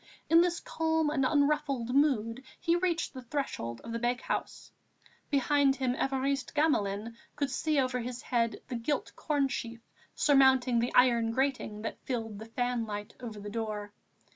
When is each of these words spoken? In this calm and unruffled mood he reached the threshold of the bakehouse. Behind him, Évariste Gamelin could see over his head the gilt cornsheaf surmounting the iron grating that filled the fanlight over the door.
In 0.31 0.41
this 0.41 0.59
calm 0.59 1.11
and 1.11 1.23
unruffled 1.23 1.93
mood 1.93 2.43
he 2.59 2.75
reached 2.75 3.13
the 3.13 3.21
threshold 3.21 3.81
of 3.81 3.91
the 3.91 3.99
bakehouse. 3.99 4.71
Behind 5.29 5.75
him, 5.75 5.93
Évariste 5.93 6.55
Gamelin 6.55 7.15
could 7.35 7.51
see 7.51 7.79
over 7.79 7.99
his 7.99 8.23
head 8.23 8.59
the 8.67 8.77
gilt 8.77 9.11
cornsheaf 9.15 9.79
surmounting 10.15 10.79
the 10.79 10.91
iron 10.95 11.29
grating 11.29 11.83
that 11.83 12.01
filled 12.03 12.39
the 12.39 12.47
fanlight 12.49 13.13
over 13.19 13.39
the 13.39 13.47
door. 13.51 13.93